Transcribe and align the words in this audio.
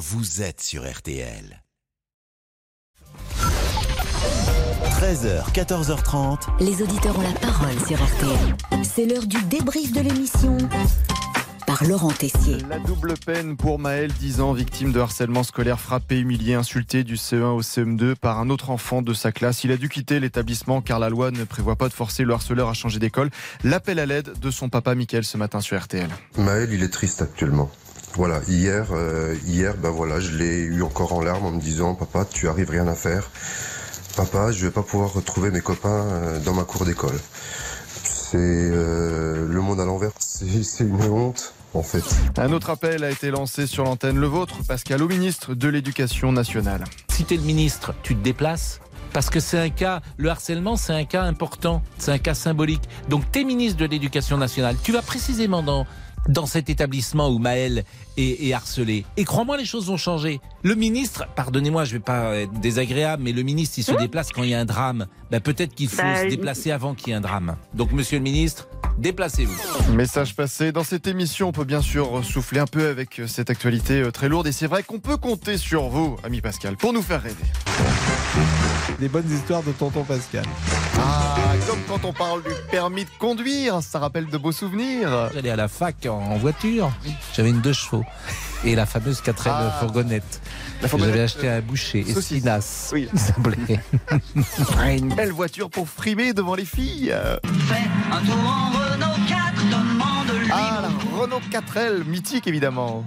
vous 0.00 0.40
êtes 0.40 0.62
sur 0.62 0.90
RTL. 0.90 1.62
13h, 4.98 5.52
14h30. 5.52 6.38
Les 6.60 6.80
auditeurs 6.80 7.18
ont 7.18 7.22
la 7.22 7.38
parole 7.38 7.78
sur 7.86 8.02
RTL. 8.02 8.82
C'est 8.82 9.04
l'heure 9.04 9.26
du 9.26 9.42
débrief 9.42 9.92
de 9.92 10.00
l'émission 10.00 10.56
par 11.66 11.84
Laurent 11.84 12.12
Tessier. 12.12 12.56
La 12.70 12.78
double 12.78 13.12
peine 13.26 13.58
pour 13.58 13.78
Maël, 13.78 14.10
10 14.10 14.40
ans, 14.40 14.54
victime 14.54 14.90
de 14.90 15.00
harcèlement 15.00 15.42
scolaire, 15.42 15.78
frappé, 15.78 16.18
humilié, 16.18 16.54
insulté 16.54 17.04
du 17.04 17.16
CE1 17.16 17.50
au 17.50 17.60
CM2 17.60 18.14
par 18.14 18.40
un 18.40 18.48
autre 18.48 18.70
enfant 18.70 19.02
de 19.02 19.12
sa 19.12 19.32
classe. 19.32 19.64
Il 19.64 19.70
a 19.70 19.76
dû 19.76 19.90
quitter 19.90 20.18
l'établissement 20.18 20.80
car 20.80 20.98
la 20.98 21.10
loi 21.10 21.30
ne 21.30 21.44
prévoit 21.44 21.76
pas 21.76 21.88
de 21.88 21.94
forcer 21.94 22.24
le 22.24 22.32
harceleur 22.32 22.70
à 22.70 22.72
changer 22.72 23.00
d'école. 23.00 23.28
L'appel 23.64 23.98
à 23.98 24.06
l'aide 24.06 24.32
de 24.40 24.50
son 24.50 24.70
papa 24.70 24.94
Mickaël 24.94 25.24
ce 25.24 25.36
matin 25.36 25.60
sur 25.60 25.78
RTL. 25.78 26.08
Maël, 26.38 26.70
il 26.72 26.82
est 26.82 26.88
triste 26.88 27.20
actuellement. 27.20 27.70
Voilà, 28.14 28.40
hier, 28.48 28.88
euh, 28.92 29.36
hier, 29.46 29.76
ben 29.76 29.90
voilà, 29.90 30.18
je 30.18 30.36
l'ai 30.36 30.58
eu 30.58 30.82
encore 30.82 31.12
en 31.12 31.22
larmes 31.22 31.46
en 31.46 31.52
me 31.52 31.60
disant, 31.60 31.94
papa, 31.94 32.24
tu 32.24 32.48
arrives 32.48 32.70
rien 32.70 32.88
à 32.88 32.94
faire. 32.94 33.30
Papa, 34.16 34.50
je 34.50 34.66
vais 34.66 34.72
pas 34.72 34.82
pouvoir 34.82 35.12
retrouver 35.12 35.50
mes 35.50 35.60
copains 35.60 35.88
euh, 35.88 36.40
dans 36.40 36.52
ma 36.52 36.64
cour 36.64 36.84
d'école. 36.84 37.18
C'est 38.02 38.36
euh, 38.38 39.46
le 39.48 39.60
monde 39.60 39.80
à 39.80 39.84
l'envers. 39.84 40.10
C'est 40.18 40.64
c'est 40.64 40.84
une 40.84 41.02
honte, 41.02 41.54
en 41.74 41.82
fait. 41.82 42.04
Un 42.36 42.52
autre 42.52 42.70
appel 42.70 43.04
a 43.04 43.10
été 43.10 43.30
lancé 43.30 43.66
sur 43.66 43.84
l'antenne, 43.84 44.18
le 44.18 44.26
vôtre, 44.26 44.56
Pascal, 44.66 45.02
au 45.02 45.08
ministre 45.08 45.54
de 45.54 45.68
l'Éducation 45.68 46.32
nationale. 46.32 46.84
si 47.08 47.24
tu 47.24 47.34
es 47.34 47.36
le 47.36 47.44
ministre, 47.44 47.94
tu 48.02 48.16
te 48.16 48.22
déplaces 48.22 48.80
parce 49.12 49.28
que 49.30 49.40
c'est 49.40 49.58
un 49.58 49.70
cas, 49.70 50.02
le 50.16 50.30
harcèlement, 50.30 50.76
c'est 50.76 50.92
un 50.92 51.04
cas 51.04 51.22
important, 51.24 51.82
c'est 51.98 52.12
un 52.12 52.18
cas 52.18 52.34
symbolique. 52.34 52.82
Donc, 53.08 53.24
tu 53.32 53.40
es 53.40 53.44
ministre 53.44 53.78
de 53.78 53.86
l'Éducation 53.86 54.36
nationale, 54.36 54.76
tu 54.82 54.92
vas 54.92 55.02
précisément 55.02 55.62
dans, 55.62 55.86
dans 56.28 56.46
cet 56.46 56.68
établissement 56.70 57.28
où 57.30 57.38
Maël 57.38 57.84
est, 58.16 58.46
est 58.48 58.52
harcelé. 58.52 59.04
Et 59.16 59.24
crois-moi, 59.24 59.56
les 59.56 59.64
choses 59.64 59.86
vont 59.86 59.96
changer. 59.96 60.40
Le 60.62 60.74
ministre, 60.74 61.26
pardonnez-moi, 61.34 61.84
je 61.84 61.92
vais 61.92 61.98
pas 62.00 62.36
être 62.36 62.52
désagréable, 62.60 63.22
mais 63.22 63.32
le 63.32 63.42
ministre, 63.42 63.78
il 63.78 63.84
se 63.84 63.92
déplace 63.92 64.30
quand 64.32 64.42
il 64.42 64.50
y 64.50 64.54
a 64.54 64.60
un 64.60 64.64
drame. 64.64 65.06
Ben, 65.30 65.40
Peut-être 65.40 65.74
qu'il 65.74 65.88
faut 65.88 66.02
Bah, 66.02 66.22
se 66.22 66.26
déplacer 66.28 66.70
avant 66.70 66.94
qu'il 66.94 67.08
y 67.08 67.10
ait 67.12 67.14
un 67.14 67.20
drame. 67.20 67.56
Donc, 67.74 67.92
monsieur 67.92 68.18
le 68.18 68.22
ministre, 68.24 68.68
déplacez-vous. 68.98 69.92
Message 69.94 70.36
passé. 70.36 70.72
Dans 70.72 70.84
cette 70.84 71.06
émission, 71.06 71.48
on 71.48 71.52
peut 71.52 71.64
bien 71.64 71.82
sûr 71.82 72.22
souffler 72.24 72.60
un 72.60 72.66
peu 72.66 72.88
avec 72.88 73.20
cette 73.26 73.48
actualité 73.50 74.00
euh, 74.02 74.10
très 74.10 74.28
lourde. 74.28 74.46
Et 74.46 74.52
c'est 74.52 74.66
vrai 74.66 74.82
qu'on 74.82 74.98
peut 75.00 75.16
compter 75.16 75.56
sur 75.56 75.88
vous, 75.88 76.16
ami 76.24 76.40
Pascal, 76.40 76.76
pour 76.76 76.92
nous 76.92 77.02
faire 77.02 77.22
rêver. 77.22 77.36
Des 78.98 79.08
bonnes 79.08 79.30
histoires 79.30 79.62
de 79.62 79.72
tonton 79.72 80.04
Pascal. 80.04 80.44
Ah, 80.98 81.36
comme 81.66 81.78
quand 81.88 82.06
on 82.06 82.12
parle 82.12 82.42
du 82.42 82.50
permis 82.70 83.04
de 83.04 83.10
conduire, 83.18 83.82
ça 83.82 83.98
rappelle 83.98 84.26
de 84.26 84.36
beaux 84.38 84.52
souvenirs. 84.52 85.30
J'allais 85.34 85.50
à 85.50 85.56
la 85.56 85.68
fac 85.68 86.06
en, 86.06 86.36
voiture. 86.36 86.90
J'avais 87.34 87.50
une 87.50 87.60
deux 87.60 87.72
chevaux. 87.72 88.04
Et 88.64 88.74
la 88.74 88.84
fameuse 88.84 89.22
4 89.22 89.46
l 89.46 89.52
Ah. 89.56 89.76
fourgonnette. 89.80 90.42
La 90.82 90.88
fourgonnette, 90.88 91.14
J'avais 91.14 91.24
acheté 91.24 91.48
à 91.48 91.54
un 91.56 91.60
boucher. 91.60 92.00
Et 92.00 92.12
saucisse. 92.12 92.38
Spinas. 92.40 92.90
Oui. 92.92 93.08
Il 93.12 93.18
s'appelait. 93.18 93.80
Ah, 94.78 94.92
une 94.92 95.14
belle 95.14 95.32
voiture 95.32 95.70
pour 95.70 95.88
frimer 95.88 96.34
devant 96.34 96.54
les 96.54 96.64
filles. 96.66 97.12
Un 97.12 98.20
tour 98.24 98.36
en 98.44 98.70
Renault 98.70 99.16
4, 99.28 99.54
demande-lui. 99.70 100.50
Ah, 100.52 100.82
la 100.82 101.18
Renault 101.18 101.40
4L, 101.50 102.04
mythique 102.04 102.46
évidemment. 102.46 103.04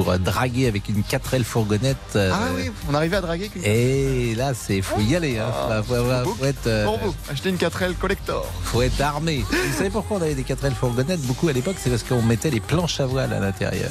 Pour 0.00 0.12
euh, 0.12 0.16
draguer 0.16 0.66
avec 0.66 0.88
une 0.88 1.02
4L 1.02 1.44
fourgonnette. 1.44 1.96
euh, 2.16 2.30
Ah 2.32 2.48
oui, 2.56 2.70
on 2.90 2.94
arrivait 2.94 3.16
à 3.18 3.20
draguer. 3.20 3.50
Et 3.62 4.34
là, 4.34 4.54
c'est 4.54 4.80
faut 4.80 4.98
y 4.98 5.14
aller. 5.14 5.36
Hein. 5.38 5.44
Ah, 5.70 5.82
faut, 5.86 5.92
avoir- 5.92 6.24
beau. 6.24 6.34
faut 6.38 6.46
être, 6.46 6.66
euh, 6.68 6.86
Pour 6.86 6.98
vous, 7.00 7.14
achetez 7.30 7.50
une 7.50 7.58
4L 7.58 7.92
collector. 7.96 8.46
faut 8.64 8.80
être 8.80 8.98
armé. 9.02 9.44
Vous 9.50 9.76
savez 9.76 9.90
pourquoi 9.90 10.16
on 10.16 10.22
avait 10.22 10.34
des 10.34 10.42
4L 10.44 10.72
fourgonnettes 10.72 11.20
Beaucoup 11.26 11.48
à 11.48 11.52
l'époque, 11.52 11.76
c'est 11.78 11.90
parce 11.90 12.02
qu'on 12.02 12.22
mettait 12.22 12.48
les 12.48 12.60
planches 12.60 12.98
à 13.00 13.04
voile 13.04 13.30
à 13.34 13.40
l'intérieur. 13.40 13.90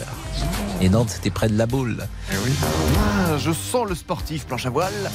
Et 0.81 0.89
Nantes, 0.89 1.11
c'était 1.11 1.29
près 1.29 1.47
de 1.47 1.55
la 1.59 1.67
boule. 1.67 1.97
Ah, 2.31 3.37
je 3.37 3.51
sens 3.51 3.87
le 3.87 3.93
sportif 3.93 4.47
planche 4.47 4.65
à 4.65 4.71
voile. 4.71 5.11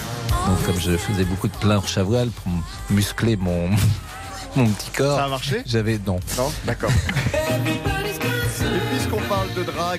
Donc, 0.47 0.63
comme 0.65 0.79
je 0.81 0.97
faisais 0.97 1.25
beaucoup 1.25 1.49
de 1.49 1.57
planches 1.57 1.99
à 1.99 2.05
voile 2.05 2.29
pour 2.29 2.53
muscler 2.91 3.35
mon, 3.37 3.69
mon 4.55 4.69
petit 4.69 4.91
corps, 4.93 5.19
Ça 5.19 5.25
a 5.25 5.29
marché? 5.29 5.63
j'avais 5.67 5.99
non. 6.07 6.21
Non? 6.39 6.53
D'accord. 6.65 6.91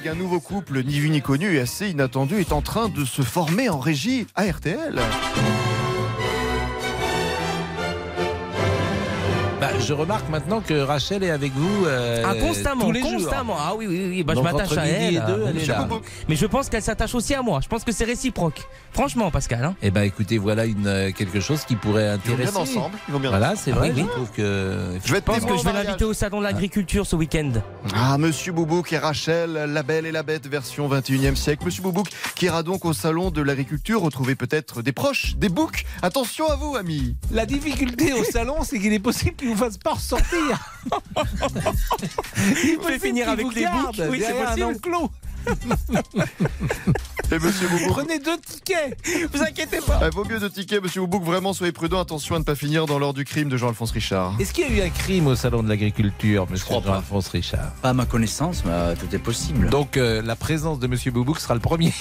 un 0.07 0.15
nouveau 0.15 0.39
couple, 0.39 0.83
ni 0.83 0.99
vu 0.99 1.09
ni 1.09 1.21
connu 1.21 1.55
et 1.55 1.59
assez 1.59 1.89
inattendu, 1.89 2.39
est 2.39 2.51
en 2.51 2.61
train 2.61 2.89
de 2.89 3.05
se 3.05 3.21
former 3.21 3.69
en 3.69 3.79
régie 3.79 4.27
à 4.35 4.43
RTL. 4.43 4.99
Je 9.85 9.93
remarque 9.93 10.27
maintenant 10.29 10.61
que 10.61 10.73
Rachel 10.73 11.23
est 11.23 11.29
avec 11.29 11.51
vous 11.53 11.85
euh, 11.85 12.23
Ah, 12.25 12.33
constamment, 12.35 12.85
tous 12.85 12.91
les 12.91 13.01
jours. 13.01 13.11
constamment. 13.13 13.55
Ah 13.59 13.73
oui, 13.77 13.85
oui, 13.87 14.05
oui. 14.09 14.23
Bah, 14.23 14.33
je 14.35 14.41
m'attache 14.41 14.77
à 14.77 14.85
elle. 14.87 15.15
et 15.15 15.19
deux, 15.19 15.21
hein. 15.21 15.39
elle 15.43 15.49
est 15.49 15.53
Monsieur 15.59 15.73
là. 15.73 15.83
Boubou. 15.83 16.01
Mais 16.27 16.35
je 16.35 16.45
pense 16.45 16.69
qu'elle 16.69 16.81
s'attache 16.81 17.13
aussi 17.15 17.33
à 17.33 17.41
moi. 17.41 17.59
Je 17.63 17.67
pense 17.67 17.83
que 17.83 17.91
c'est 17.91 18.03
réciproque. 18.05 18.61
Franchement, 18.91 19.29
Pascal. 19.31 19.63
hein. 19.63 19.75
Eh 19.81 19.91
ben, 19.91 20.01
écoutez, 20.03 20.37
voilà 20.37 20.65
une 20.65 20.87
euh, 20.87 21.11
quelque 21.11 21.39
chose 21.39 21.63
qui 21.65 21.75
pourrait 21.75 22.03
Ils 22.05 22.07
vont 22.29 22.33
intéresser. 22.33 22.51
bien 22.51 22.61
ensemble. 22.61 22.97
Ils 23.07 23.13
vont 23.13 23.19
bien 23.19 23.29
Voilà, 23.29 23.55
c'est 23.55 23.71
Ah 23.71 23.75
vrai. 23.75 23.91
oui, 23.95 24.01
je 24.05 24.11
trouve 24.11 24.31
que 24.31 24.97
Je 25.05 25.13
vais 25.13 25.21
pense 25.21 25.45
que 25.45 25.57
je 25.57 25.63
vais 25.63 25.73
l'inviter 25.73 26.05
au 26.05 26.13
salon 26.13 26.39
de 26.39 26.43
l'agriculture 26.43 27.05
ce 27.05 27.15
week-end. 27.15 27.51
Ah, 27.95 28.17
Monsieur 28.17 28.51
Boubouk 28.53 28.91
et 28.93 28.97
Rachel, 28.97 29.51
la 29.53 29.83
belle 29.83 30.05
et 30.05 30.11
la 30.11 30.23
bête 30.23 30.47
version 30.47 30.87
21e 30.89 31.35
siècle. 31.35 31.63
Monsieur 31.65 31.83
Boubouk 31.83 32.07
qui 32.35 32.45
ira 32.45 32.63
donc 32.63 32.85
au 32.85 32.93
salon 32.93 33.29
de 33.31 33.41
l'agriculture 33.41 34.01
retrouver 34.01 34.35
peut-être 34.35 34.81
des 34.81 34.91
proches, 34.91 35.35
des 35.37 35.49
boucs. 35.49 35.85
Attention 36.01 36.49
à 36.49 36.55
vous, 36.55 36.75
amis. 36.75 37.15
La 37.31 37.45
difficulté 37.45 38.13
au 38.13 38.23
salon, 38.23 38.55
c'est 38.63 38.79
qu'il 38.79 38.93
est 38.93 38.99
possible 38.99 39.35
qu'il 39.35 39.49
vous 39.49 39.55
fasse 39.55 39.74
pas 39.81 39.93
ressortir. 39.93 40.59
Il 42.63 42.77
vais 42.87 42.99
finir 42.99 43.29
avec 43.29 43.53
les 43.53 43.65
boucs. 43.65 44.01
Oui, 44.09 44.21
c'est 44.25 44.33
derrière 44.33 44.67
un 44.67 44.71
enclos. 44.73 45.09
Et 47.31 47.39
Monsieur 47.39 47.67
Boubouk. 47.67 47.87
Prenez 47.89 48.19
deux 48.19 48.37
tickets. 48.37 48.95
Vous 49.33 49.41
inquiétez 49.41 49.79
pas. 49.79 49.99
Ah, 50.01 50.09
vaut 50.11 50.23
mieux 50.25 50.39
de 50.39 50.47
tickets, 50.47 50.81
Monsieur 50.83 51.01
Boubouk. 51.01 51.23
Vraiment, 51.23 51.53
soyez 51.53 51.71
prudent. 51.71 51.99
Attention 51.99 52.35
à 52.35 52.39
ne 52.39 52.43
pas 52.43 52.53
finir 52.53 52.85
dans 52.85 52.99
l'ordre 52.99 53.15
du 53.17 53.25
crime 53.25 53.49
de 53.49 53.57
Jean-Alphonse 53.57 53.91
Richard. 53.91 54.35
Est-ce 54.39 54.53
qu'il 54.53 54.63
y 54.63 54.67
a 54.67 54.83
eu 54.83 54.87
un 54.87 54.89
crime 54.91 55.25
au 55.27 55.35
salon 55.35 55.63
de 55.63 55.69
l'agriculture, 55.69 56.45
monsieur. 56.51 56.75
Jean-Alphonse 56.85 57.29
Richard? 57.29 57.71
Pas 57.81 57.89
à 57.89 57.93
ma 57.93 58.05
connaissance, 58.05 58.63
mais 58.63 58.71
euh, 58.73 58.95
tout 58.95 59.13
est 59.15 59.19
possible. 59.19 59.69
Donc 59.69 59.97
euh, 59.97 60.21
la 60.21 60.35
présence 60.35 60.77
de 60.79 60.85
monsieur 60.85 61.11
Boubouk 61.11 61.39
sera 61.39 61.55
le 61.55 61.59
premier. 61.59 61.93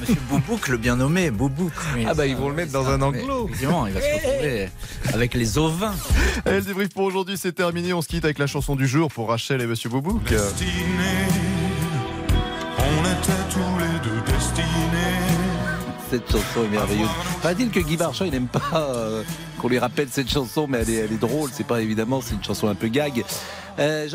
Monsieur 0.00 0.20
Boubouk, 0.28 0.66
le 0.68 0.76
bien 0.76 0.96
nommé, 0.96 1.30
Boubouk. 1.30 1.72
Oui, 1.94 2.04
Ah 2.08 2.14
bah, 2.14 2.26
ils 2.26 2.36
vont 2.36 2.48
le 2.48 2.56
mettre 2.56 2.72
dans 2.72 2.88
un 2.88 3.00
enclos. 3.00 3.44
Effectivement, 3.46 3.86
il 3.86 3.92
va 3.92 4.00
se 4.00 4.14
retrouver 4.14 4.68
avec 5.14 5.34
les 5.34 5.56
ovins. 5.56 5.94
Et 6.46 6.50
le 6.50 6.62
débrief 6.62 6.88
pour 6.88 7.04
aujourd'hui, 7.04 7.36
c'est 7.38 7.52
terminé. 7.52 7.92
On 7.92 8.02
se 8.02 8.08
quitte 8.08 8.24
avec 8.24 8.40
la 8.40 8.48
chanson 8.48 8.74
du 8.74 8.88
jour 8.88 9.10
pour 9.12 9.28
Rachel 9.28 9.60
et 9.60 9.66
Monsieur 9.66 9.88
Boubouk. 9.88 10.22
On 10.32 11.31
Cette 16.12 16.30
chanson 16.30 16.64
est 16.64 16.68
merveilleuse. 16.68 17.08
Paraît-il 17.40 17.70
que 17.70 17.80
Guy 17.80 17.96
Marchand, 17.96 18.26
il 18.26 18.32
n'aime 18.32 18.46
pas 18.46 18.60
euh, 18.74 19.22
qu'on 19.58 19.68
lui 19.68 19.78
rappelle 19.78 20.08
cette 20.10 20.28
chanson, 20.28 20.66
mais 20.68 20.80
elle 20.80 20.90
est, 20.90 20.96
elle 20.96 21.12
est 21.12 21.18
drôle. 21.18 21.48
C'est 21.50 21.66
pas 21.66 21.80
évidemment, 21.80 22.20
c'est 22.20 22.34
une 22.34 22.44
chanson 22.44 22.68
un 22.68 22.74
peu 22.74 22.88
gag. 22.88 23.24
Euh, 23.78 24.06